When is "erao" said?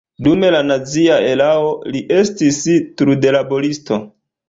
1.35-1.69